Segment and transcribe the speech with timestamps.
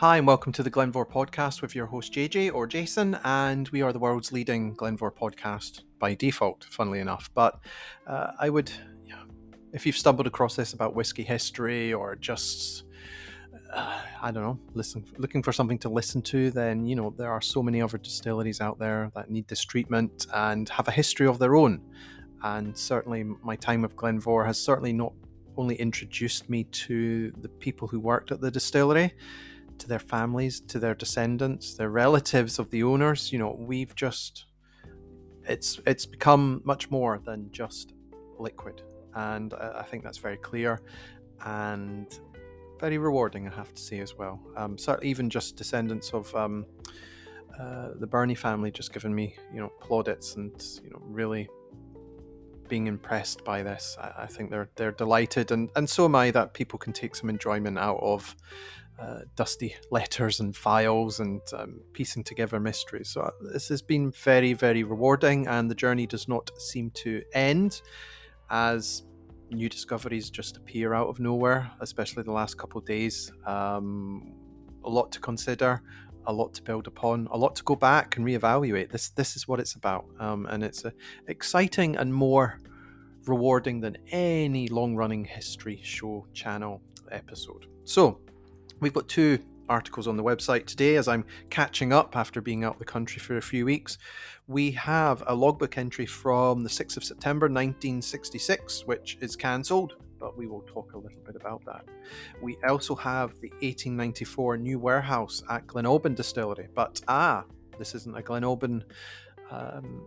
[0.00, 3.68] Hi, and welcome to the Glen Mhor podcast with your host JJ or Jason, and
[3.68, 7.28] we are the world's leading Glen Mhor podcast by default, funnily enough.
[7.34, 7.60] But
[8.06, 8.72] uh, I would,
[9.06, 9.24] yeah,
[9.74, 12.84] if you've stumbled across this about whiskey history or just,
[13.74, 17.30] uh, I don't know, listen, looking for something to listen to, then you know there
[17.30, 21.26] are so many other distilleries out there that need this treatment and have a history
[21.26, 21.82] of their own.
[22.42, 25.12] And certainly, my time with Glen Mhor has certainly not
[25.58, 29.12] only introduced me to the people who worked at the distillery
[29.80, 33.32] to their families, to their descendants, their relatives of the owners.
[33.32, 34.46] You know, we've just
[35.44, 37.94] it's it's become much more than just
[38.38, 38.82] liquid,
[39.14, 40.80] and I think that's very clear
[41.44, 42.06] and
[42.78, 43.48] very rewarding.
[43.48, 44.40] I have to say as well.
[44.56, 46.66] Um, certainly, even just descendants of um,
[47.58, 50.52] uh, the Birnie family just given me you know plaudits and
[50.84, 51.48] you know really
[52.68, 53.96] being impressed by this.
[54.00, 57.14] I, I, think they're they're delighted, and and so am I that people can take
[57.14, 58.34] some enjoyment out of
[59.00, 63.08] uh, dusty letters and files and um, piecing together mysteries.
[63.08, 67.22] So uh, this has been very, very rewarding, and the journey does not seem to
[67.32, 67.82] end
[68.50, 69.04] as
[69.50, 73.32] new discoveries just appear out of nowhere, especially the last couple days.
[73.46, 74.34] Um,
[74.84, 75.82] a lot to consider,
[76.26, 78.90] a lot to build upon, a lot to go back and reevaluate.
[78.90, 80.90] This this is what it's about, um, and it's uh,
[81.26, 82.60] exciting and more
[83.26, 87.66] rewarding than any long-running history show channel episode.
[87.84, 88.20] So
[88.80, 92.74] We've got two articles on the website today as I'm catching up after being out
[92.74, 93.98] of the country for a few weeks.
[94.48, 100.36] We have a logbook entry from the 6th of September 1966, which is cancelled, but
[100.36, 101.84] we will talk a little bit about that.
[102.42, 107.44] We also have the 1894 new warehouse at Glen Albyn Distillery, but ah,
[107.78, 108.82] this isn't a Glen Albyn
[109.50, 110.02] um,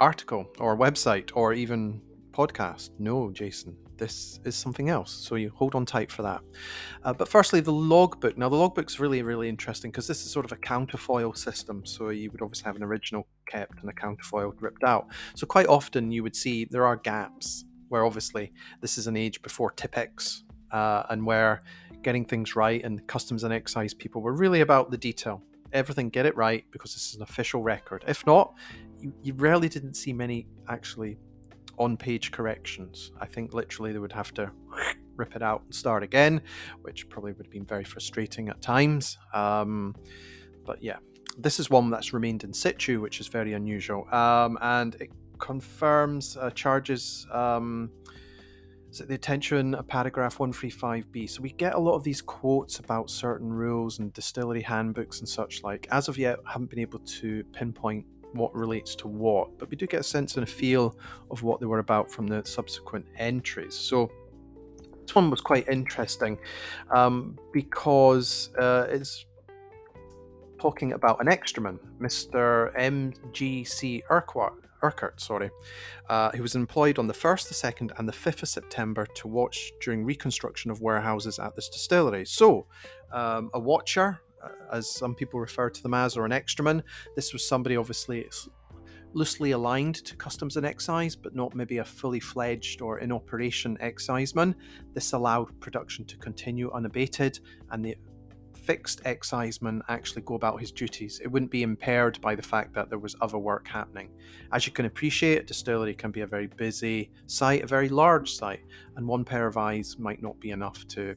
[0.00, 2.00] article or website or even
[2.32, 2.90] podcast.
[2.98, 5.12] No, Jason, this is something else.
[5.12, 6.40] So you hold on tight for that.
[7.04, 8.36] Uh, but firstly, the logbook.
[8.36, 11.84] Now, the logbook's really, really interesting because this is sort of a counterfoil system.
[11.84, 15.06] So you would obviously have an original kept and a counterfoil ripped out.
[15.34, 19.42] So quite often you would see there are gaps where obviously this is an age
[19.42, 21.62] before Tipp-Ex uh, and where
[22.02, 25.42] getting things right and customs and excise people were really about the detail.
[25.72, 28.04] Everything get it right because this is an official record.
[28.06, 28.54] If not,
[28.98, 31.18] you, you rarely didn't see many actually
[31.78, 33.12] on page corrections.
[33.20, 34.50] I think literally they would have to
[35.16, 36.42] rip it out and start again,
[36.82, 39.18] which probably would have been very frustrating at times.
[39.32, 39.94] Um,
[40.64, 40.96] but yeah,
[41.38, 44.12] this is one that's remained in situ, which is very unusual.
[44.12, 47.26] Um, and it confirms uh, charges.
[47.30, 47.90] Um,
[48.90, 51.28] is it the attention of paragraph 135b?
[51.28, 55.28] So we get a lot of these quotes about certain rules and distillery handbooks and
[55.28, 55.86] such like.
[55.90, 59.86] As of yet, haven't been able to pinpoint what relates to what, but we do
[59.86, 60.96] get a sense and a feel
[61.30, 63.74] of what they were about from the subsequent entries.
[63.74, 64.10] So
[65.06, 66.38] this one was quite interesting
[66.90, 69.26] um, because uh, it's
[70.58, 72.72] talking about an extraman, Mr.
[72.76, 74.02] M.G.C.
[74.10, 75.50] Urquhart, Urquhart, sorry,
[76.08, 79.28] uh, who was employed on the 1st, the 2nd, and the 5th of September to
[79.28, 82.24] watch during reconstruction of warehouses at this distillery.
[82.26, 82.66] So,
[83.12, 84.20] um, a watcher
[84.72, 86.82] as some people refer to them as, or an extraman.
[87.14, 88.28] This was somebody obviously
[89.12, 93.76] loosely aligned to customs and excise, but not maybe a fully fledged or in operation
[93.80, 94.54] exciseman.
[94.92, 97.40] This allowed production to continue unabated,
[97.70, 97.96] and the
[98.54, 101.20] fixed exciseman actually go about his duties.
[101.22, 104.10] It wouldn't be impaired by the fact that there was other work happening.
[104.52, 108.34] As you can appreciate, a distillery can be a very busy site, a very large
[108.34, 108.64] site,
[108.96, 111.14] and one pair of eyes might not be enough to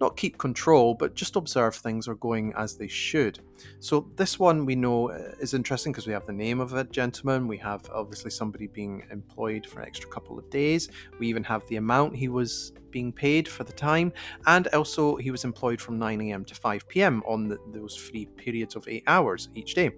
[0.00, 3.38] not keep control, but just observe things are going as they should.
[3.80, 6.84] So this one we know uh, is interesting because we have the name of a
[6.84, 7.48] gentleman.
[7.48, 10.90] We have obviously somebody being employed for an extra couple of days.
[11.18, 14.12] We even have the amount he was being paid for the time,
[14.46, 16.44] and also he was employed from 9 a.m.
[16.44, 17.22] to 5 p.m.
[17.26, 19.90] on the, those three periods of eight hours each day.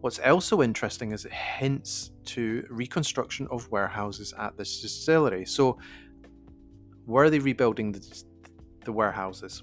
[0.00, 5.46] What's also interesting is it hints to reconstruction of warehouses at this distillery.
[5.46, 5.78] So,
[7.06, 8.24] were they rebuilding the
[8.84, 9.62] the warehouses?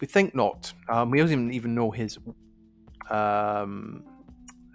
[0.00, 0.72] We think not.
[0.88, 2.18] Um, we don't even know his
[3.10, 4.04] um,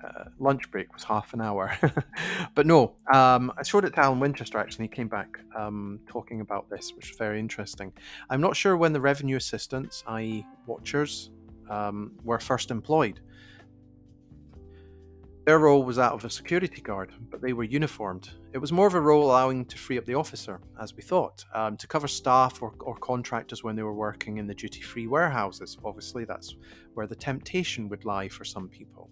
[0.04, 1.78] uh, lunch break was half an hour.
[2.56, 4.86] but no, um, I showed it to Alan Winchester actually.
[4.86, 7.92] He came back um, talking about this, which was very interesting.
[8.30, 11.32] I'm not sure when the revenue assistants, i.e., watchers,
[11.70, 13.20] um, were first employed.
[15.46, 18.30] Their role was that of a security guard, but they were uniformed.
[18.54, 21.44] It was more of a role allowing to free up the officer, as we thought,
[21.56, 25.08] um, to cover staff or, or contractors when they were working in the duty free
[25.08, 25.78] warehouses.
[25.84, 26.56] Obviously, that's
[26.94, 29.10] where the temptation would lie for some people.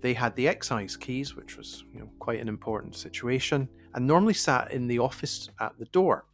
[0.00, 4.34] They had the excise keys, which was you know, quite an important situation, and normally
[4.34, 6.24] sat in the office at the door.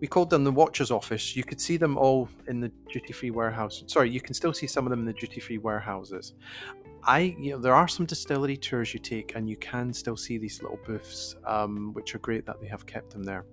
[0.00, 1.36] we called them the Watchers Office.
[1.36, 3.84] You could see them all in the duty free warehouse.
[3.86, 6.34] Sorry, you can still see some of them in the duty free warehouses.
[7.06, 10.38] I, you know, there are some distillery tours you take, and you can still see
[10.38, 13.44] these little booths, um, which are great that they have kept them there.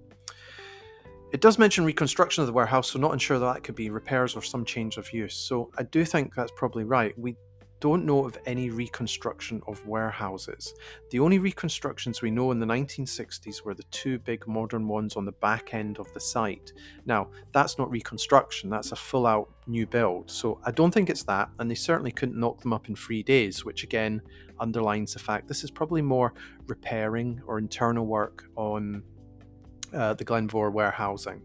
[1.32, 4.36] It does mention reconstruction of the warehouse, so not unsure that, that could be repairs
[4.36, 5.36] or some change of use.
[5.36, 7.18] So I do think that's probably right.
[7.18, 7.36] We
[7.82, 10.76] don't know of any reconstruction of warehouses.
[11.10, 15.26] The only reconstructions we know in the 1960s were the two big modern ones on
[15.26, 16.72] the back end of the site.
[17.08, 20.30] Now, that's not reconstruction, that's a full out new build.
[20.30, 23.24] So I don't think it's that, and they certainly couldn't knock them up in three
[23.24, 24.22] days, which again
[24.60, 26.36] underlines the fact this is probably more
[26.68, 29.02] repairing or internal work on
[29.92, 31.42] uh, the Glen Mhor warehousing.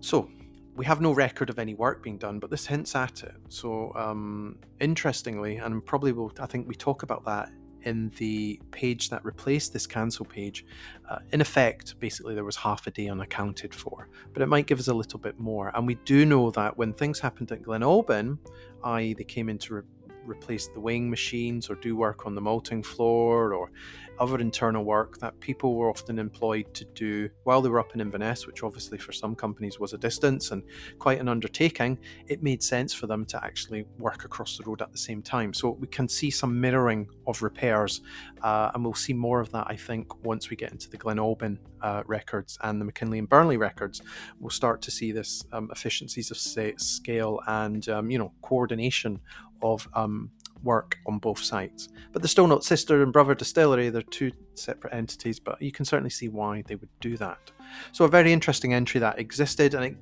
[0.00, 0.28] So,
[0.74, 3.34] we have no record of any work being done, but this hints at it.
[3.48, 7.50] So, um, interestingly, and probably will, I think we talk about that
[7.82, 10.64] in the page that replaced this cancel page.
[11.10, 14.78] Uh, in effect, basically, there was half a day unaccounted for, but it might give
[14.78, 15.72] us a little bit more.
[15.74, 18.38] And we do know that when things happened at Glen Albyn,
[18.84, 19.82] i.e., they came into re-
[20.24, 23.70] replace the weighing machines or do work on the malting floor or
[24.18, 28.00] other internal work that people were often employed to do while they were up in
[28.00, 30.62] Inverness, which obviously for some companies was a distance and
[30.98, 31.98] quite an undertaking,
[32.28, 35.52] it made sense for them to actually work across the road at the same time.
[35.52, 38.00] So we can see some mirroring of repairs,
[38.42, 41.16] uh, and we'll see more of that, I think, once we get into the Glen
[41.16, 44.02] Albyn uh, records and the Mackinlay and Burnley records.
[44.38, 49.20] We'll start to see this um, efficiencies of scale and um, you know coordination
[49.62, 50.30] of um,
[50.62, 51.88] work on both sites.
[52.12, 56.28] But they're sister and brother distillery, they're two separate entities, but you can certainly see
[56.28, 57.50] why they would do that.
[57.92, 59.96] So, a very interesting entry that existed, and it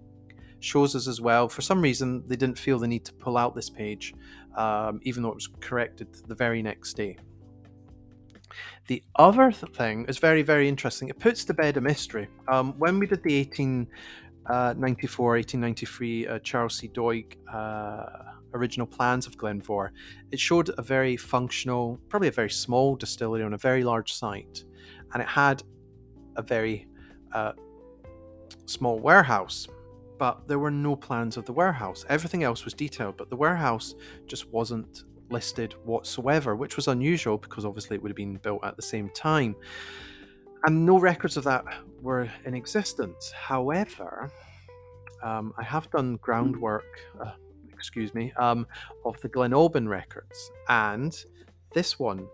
[0.61, 3.55] shows us as well, for some reason, they didn't feel the need to pull out
[3.55, 4.15] this page,
[4.57, 7.17] um, even though it was corrected the very next day.
[8.89, 11.09] The other thing is very, very interesting.
[11.09, 12.29] It puts to bed a mystery.
[12.49, 16.89] Um, when we did the 1894, 1893 uh, Charles C.
[16.89, 19.91] Doig uh, original plans of Glen Mhor,
[20.31, 24.65] it showed a very functional, probably a very small distillery on a very large site,
[25.13, 25.63] and it had
[26.37, 26.87] a very
[27.33, 27.53] uh,
[28.67, 29.67] small warehouse.
[30.19, 32.05] But there were no plans of the warehouse.
[32.11, 33.95] Everything else was detailed, but the warehouse
[34.27, 38.77] just wasn't listed whatsoever, which was unusual because obviously it would have been built at
[38.77, 39.57] the same time.
[40.65, 41.65] And no records of that
[42.03, 43.33] were in existence.
[43.35, 44.31] However,
[45.23, 47.33] um, I have done groundwork, uh,
[47.81, 48.67] excuse me, um,
[49.07, 51.25] of the Glen Albyn records, and
[51.73, 52.29] this one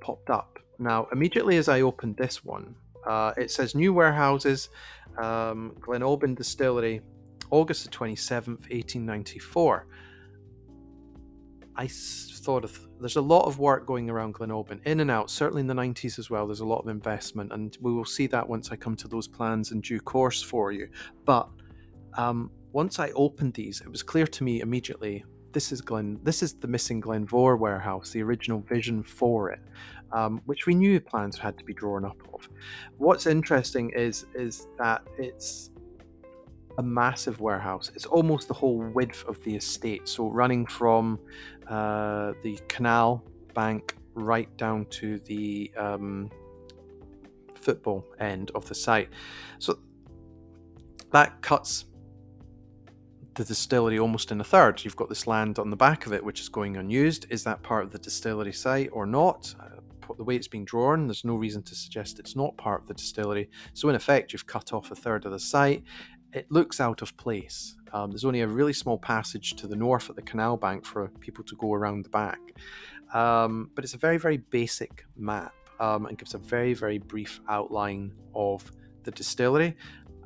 [0.00, 0.58] popped up.
[0.80, 2.74] Now, immediately as I opened this one,
[3.06, 4.70] uh, it says new warehouses,
[5.18, 7.00] um, Glen Albyn Distillery,
[7.50, 9.86] August the 27th, 1894.
[11.76, 15.30] I thought of there's a lot of work going around Glen Albyn, in and out,
[15.30, 16.46] certainly in the 90s as well.
[16.46, 19.28] There's a lot of investment, and we will see that once I come to those
[19.28, 20.88] plans in due course for you.
[21.24, 21.48] But
[22.18, 26.42] um, once I opened these, it was clear to me immediately this is Glen, this
[26.42, 29.60] is the missing Glen Mhor warehouse, the original vision for it,
[30.10, 32.48] um, which we knew plans had to be drawn up of.
[32.96, 35.70] What's interesting is is that it's
[36.78, 37.90] a massive warehouse.
[37.94, 41.18] It's almost the whole width of the estate, so running from
[41.68, 43.22] uh, the canal
[43.54, 46.30] bank right down to the um,
[47.54, 49.10] football end of the site.
[49.58, 49.78] So
[51.12, 51.84] that cuts
[53.34, 54.84] the distillery almost in a third.
[54.84, 57.26] You've got this land on the back of it which is going unused.
[57.30, 59.54] Is that part of the distillery site or not?
[59.60, 59.80] Uh,
[60.16, 62.94] the way it's being drawn, there's no reason to suggest it's not part of the
[62.94, 63.48] distillery.
[63.72, 65.84] So, in effect, you've cut off a third of the site.
[66.32, 67.76] It looks out of place.
[67.92, 71.08] Um, there's only a really small passage to the north at the canal bank for
[71.20, 72.40] people to go around the back.
[73.12, 77.40] Um, but it's a very, very basic map um, and gives a very, very brief
[77.48, 78.70] outline of
[79.04, 79.76] the distillery.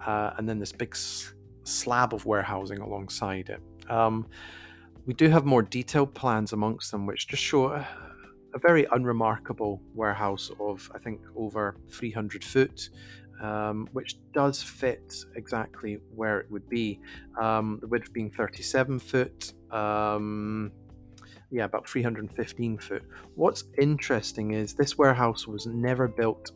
[0.04, 0.94] Uh, and then this big
[1.66, 3.90] slab of warehousing alongside it.
[3.90, 4.26] Um,
[5.06, 7.87] we do have more detailed plans amongst them, which just show a,
[8.54, 12.90] a very unremarkable warehouse of, I think, over 300 foot,
[13.40, 17.00] um, which does fit exactly where it would be.
[17.40, 20.73] Um, the width being 37 foot, um,
[21.50, 23.02] yeah, about 315 foot.
[23.35, 26.50] What's interesting is this warehouse was never built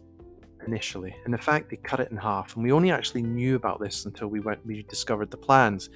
[0.67, 1.14] initially.
[1.25, 4.05] And in fact, they cut it in half, and we only actually knew about this
[4.05, 5.90] until we went we discovered the plans.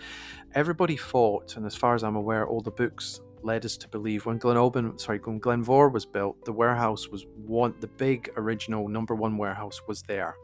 [0.55, 4.25] Everybody thought, and as far as I'm aware, all the books led us to believe
[4.25, 8.31] when Glen Albyn, sorry, when Glen Mhor was built, the warehouse was one, the big
[8.37, 10.37] original number one warehouse was there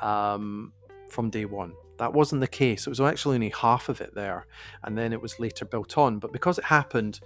[0.00, 0.72] um,
[1.08, 1.72] from day one.
[1.98, 2.86] That wasn't the case.
[2.86, 4.46] It was actually only half of it there,
[4.82, 6.18] and then it was later built on.
[6.18, 7.20] But because it happened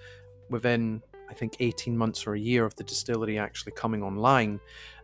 [0.49, 4.61] within I think 18 months or a year of the distillery actually coming online,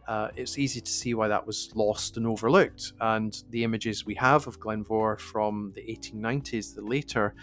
[0.09, 2.93] uh, it's easy to see why that was lost and overlooked.
[3.01, 7.35] And the images we have of Glen Mhor from the 1890s, the later,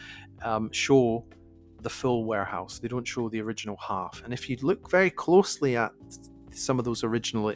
[0.41, 1.25] um, show
[1.81, 2.79] the full warehouse.
[2.79, 4.21] They don't show the original half.
[4.23, 5.91] And if you look very closely at
[6.51, 7.53] some of those original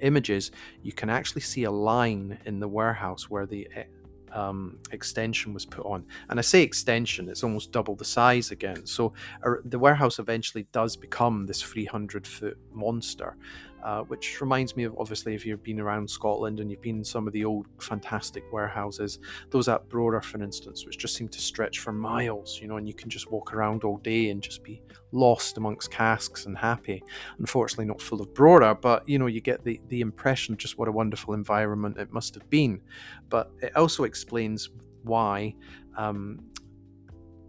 [0.00, 3.84] images, you can actually see a line in the warehouse where the eh,
[4.32, 6.04] um, extension was put on.
[6.28, 8.86] And I say extension, it's almost double the size again.
[8.86, 9.12] So
[9.44, 13.36] uh, the warehouse eventually does become this 300 foot monster.
[13.82, 17.04] Uh, which reminds me of obviously if you've been around Scotland and you've been in
[17.04, 19.18] some of the old fantastic warehouses,
[19.50, 22.86] those at Brora, for instance, which just seem to stretch for miles, you know, and
[22.86, 24.82] you can just walk around all day and just be
[25.12, 27.02] lost amongst casks and happy.
[27.38, 30.88] Unfortunately, not full of Brora, but you know, you get the, the impression just what
[30.88, 32.80] a wonderful environment it must have been.
[33.28, 34.70] But it also explains
[35.02, 35.54] why
[35.96, 36.40] um,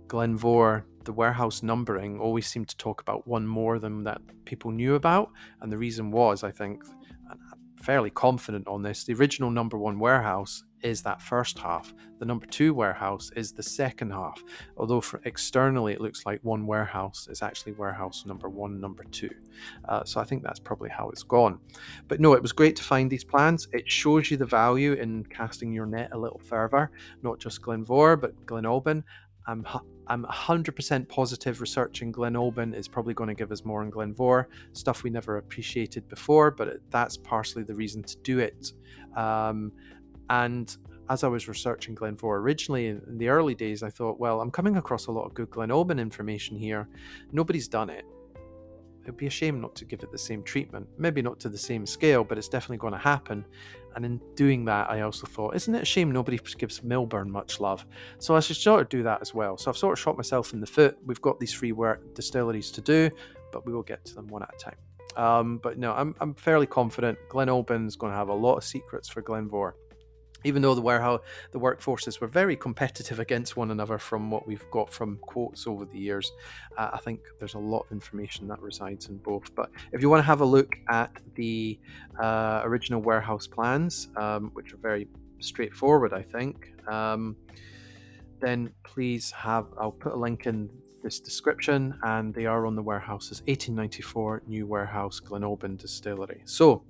[0.08, 4.72] Glen Mhor the warehouse numbering always seemed to talk about one more than that people
[4.72, 5.32] knew about.
[5.62, 6.84] And the reason was, I think,
[7.30, 7.40] I'm
[7.78, 11.94] fairly confident on this, the original number one warehouse is that first half.
[12.20, 14.44] The number two warehouse is the second half.
[14.78, 19.30] Although for externally it looks like one warehouse, it's actually warehouse number one, number two.
[19.88, 21.60] Uh, so I think that's probably how it's gone.
[22.08, 23.68] But no, it was great to find these plans.
[23.74, 26.92] It shows you the value in casting your net a little further,
[27.22, 29.04] not just Glen Mhor, but Glen Albyn.
[29.48, 29.66] I'm
[30.08, 34.14] I'm 100% positive researching Glen Albyn is probably going to give us more in Glen
[34.18, 38.74] Mhor, stuff we never appreciated before, but that's partially the reason to do it.
[39.16, 39.72] Um,
[40.30, 40.76] and
[41.10, 44.42] as I was researching Glen Mhor originally in, in, the early days, I thought, well,
[44.42, 46.90] I'm coming across a lot of good Glen Albyn information here.
[47.32, 48.06] Nobody's done it.
[49.04, 50.88] It'd be a shame not to give it the same treatment.
[50.98, 53.46] Maybe not to the same scale, but it's definitely going to happen.
[53.96, 57.60] And in doing that, I also thought, isn't it a shame nobody gives Millburn much
[57.60, 57.86] love?
[58.20, 59.58] So I should sort of do that as well.
[59.58, 60.98] So I've sort of shot myself in the foot.
[61.06, 63.10] We've got these three work distilleries to do,
[63.52, 64.78] but we will get to them one at a time.
[65.18, 68.64] Um, but no, I'm, I'm fairly confident Glen Albyn's going to have a lot of
[68.64, 69.76] secrets for Glen Mhor
[70.44, 71.22] even though the warehouse
[71.52, 75.86] the workforces were very competitive against one another from what we've got from quotes over
[75.86, 76.32] the years
[76.78, 79.54] uh, i think there's a lot of information that resides in both.
[79.56, 81.80] But if you want to have a look at the
[82.20, 85.08] uh, original warehouse plans um, which are very
[85.40, 87.36] straightforward i think um,
[88.40, 90.70] then please have i'll put a link in
[91.02, 96.42] this description and they are on the warehouses 1894 new warehouse Glen Albyn distillery.
[96.46, 96.84] So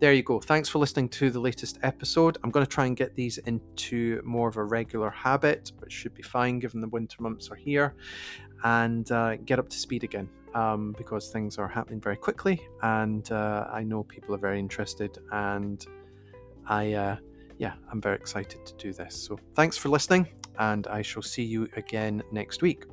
[0.00, 0.40] there you go.
[0.40, 2.38] Thanks for listening to the latest episode.
[2.42, 6.14] I'm going to try and get these into more of a regular habit, which should
[6.14, 7.94] be fine given the winter months are here,
[8.64, 12.66] and uh, get up to speed again um, because things are happening very quickly.
[12.82, 15.84] And uh, I know people are very interested, and
[16.66, 17.16] I, uh,
[17.58, 19.14] yeah, I'm very excited to do this.
[19.14, 20.26] So thanks for listening,
[20.58, 22.84] and I shall see you again next week.